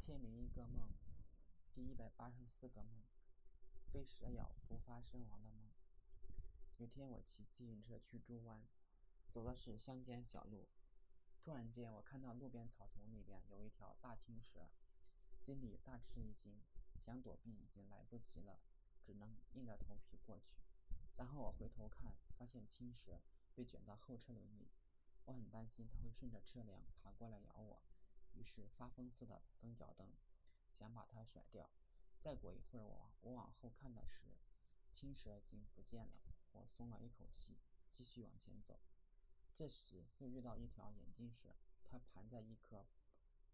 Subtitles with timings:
[0.00, 0.88] 千零一个梦，
[1.74, 3.02] 第一百八十四个梦，
[3.92, 5.68] 被蛇咬毒发身亡的梦。
[6.78, 8.66] 有天我骑自行车去猪湾，
[9.30, 10.70] 走的是乡间小路，
[11.38, 14.70] 突然间我看到路边草丛里边有一条大青蛇，
[15.38, 16.62] 心里大吃一惊，
[17.04, 18.58] 想躲避已经来不及了，
[19.04, 20.56] 只能硬着头皮过去。
[21.18, 23.20] 然后我回头看，发现青蛇
[23.54, 24.70] 被卷到后车轮里，
[25.26, 27.82] 我很担心它会顺着车梁爬过来咬我。
[28.34, 30.08] 于是发疯似的蹬脚蹬，
[30.72, 31.70] 想把它甩掉。
[32.20, 34.36] 再过一会儿，我往我往后看的时，
[34.92, 36.20] 青蛇已经不见了。
[36.52, 37.56] 我松了一口气，
[37.92, 38.80] 继续往前走。
[39.54, 42.86] 这时又遇到一条眼镜蛇，它盘在一棵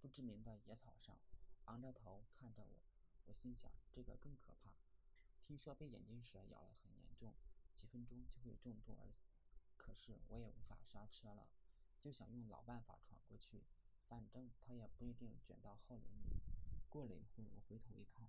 [0.00, 1.18] 不知名的野草上，
[1.64, 2.82] 昂着头看着我。
[3.26, 4.72] 我心想，这个更可怕。
[5.40, 7.34] 听说被眼镜蛇咬了很严重，
[7.76, 9.32] 几分钟就会中毒而死。
[9.76, 11.48] 可是我也无法刹车了，
[12.00, 13.64] 就想用老办法闯过去。
[14.12, 16.36] 反正他也不一定卷到后轮里。
[16.90, 18.28] 过了一会儿，我回头一看，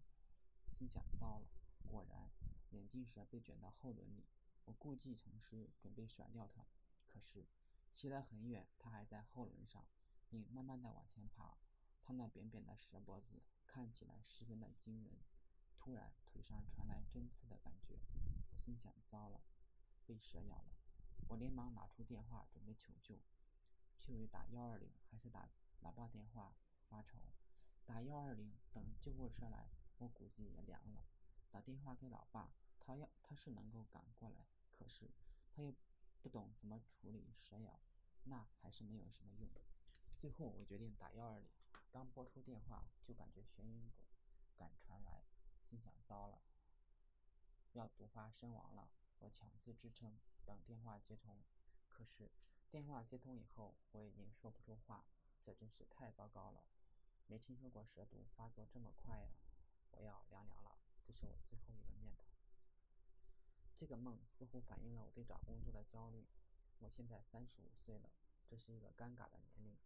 [0.80, 1.48] 心想：糟了！
[1.90, 2.32] 果然，
[2.70, 4.24] 眼镜蛇被卷到后轮里。
[4.64, 6.66] 我故技重施，准备甩掉它。
[7.06, 7.46] 可是，
[7.92, 9.86] 骑了很远，它还在后轮上，
[10.30, 11.58] 并慢慢的往前爬。
[12.02, 15.20] 它那扁扁的蛇脖子看起来十分的惊人。
[15.76, 18.00] 突然，腿上传来针刺的感觉。
[18.54, 19.42] 我心想：糟了，
[20.06, 20.78] 被蛇咬了！
[21.28, 23.20] 我连忙拿出电话准备求救，
[24.00, 25.50] 却为打幺二零还是打。
[25.84, 26.54] 老爸电话
[26.90, 27.20] 发愁，
[27.86, 29.68] 打幺二零等救护车来，
[29.98, 31.04] 我估计也凉了。
[31.52, 35.12] 打电话给老爸，他要他是能够赶过来，可是
[35.52, 35.74] 他又
[36.22, 37.78] 不懂怎么处理蛇咬，
[38.24, 39.50] 那还是没有什么用。
[40.18, 41.50] 最后我决定打幺二零，
[41.92, 43.92] 刚拨出电话就感觉眩晕
[44.56, 45.26] 感传来，
[45.70, 46.42] 心想糟了，
[47.74, 48.90] 要毒发身亡了。
[49.20, 51.44] 我强自支撑，等电话接通。
[51.90, 52.32] 可是
[52.72, 55.04] 电话接通以后，我已经说不出话。
[55.46, 56.64] 这真是太糟糕了，
[57.28, 59.28] 没听说过蛇毒发作这么快呀！
[59.92, 62.32] 我要凉凉了，这是我最后一个念头。
[63.76, 66.26] 这个梦似乎反映了我对找工作的焦虑。
[66.80, 68.10] 我现在三十五岁了，
[68.50, 69.78] 这是一个尴尬的年龄，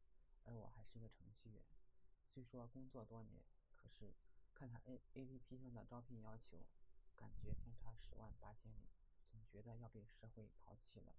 [0.46, 1.64] 而我还是个程序员。
[2.26, 3.44] 虽说工作多年，
[3.76, 4.14] 可是
[4.54, 6.66] 看看 A A P P 上的招聘要求，
[7.16, 8.88] 感觉相差十万八千里，
[9.32, 11.16] 总觉得要被社会抛弃了。